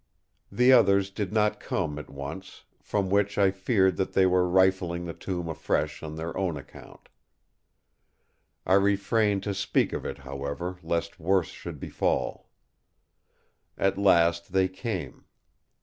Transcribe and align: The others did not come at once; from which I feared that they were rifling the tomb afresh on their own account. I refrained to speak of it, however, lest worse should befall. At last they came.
The 0.51 0.73
others 0.73 1.11
did 1.11 1.31
not 1.31 1.59
come 1.59 1.99
at 1.99 2.09
once; 2.09 2.63
from 2.81 3.11
which 3.11 3.37
I 3.37 3.51
feared 3.51 3.97
that 3.97 4.13
they 4.13 4.25
were 4.25 4.49
rifling 4.49 5.05
the 5.05 5.13
tomb 5.13 5.47
afresh 5.47 6.01
on 6.01 6.15
their 6.15 6.35
own 6.35 6.57
account. 6.57 7.07
I 8.65 8.73
refrained 8.73 9.43
to 9.43 9.53
speak 9.53 9.93
of 9.93 10.03
it, 10.03 10.17
however, 10.17 10.79
lest 10.81 11.19
worse 11.19 11.49
should 11.49 11.79
befall. 11.79 12.49
At 13.77 13.95
last 13.99 14.53
they 14.53 14.67
came. 14.67 15.25